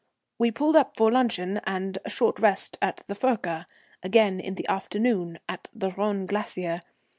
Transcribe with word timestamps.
We 0.39 0.49
pulled 0.49 0.75
up 0.75 0.97
for 0.97 1.11
luncheon 1.11 1.61
and 1.63 1.99
a 2.03 2.09
short 2.09 2.39
rest 2.39 2.75
at 2.81 3.03
the 3.05 3.13
Furka; 3.13 3.67
again 4.01 4.39
in 4.39 4.55
the 4.55 4.67
afternoon 4.67 5.37
at 5.47 5.67
the 5.75 5.91
Rhone 5.91 6.25
Glacier. 6.25 6.81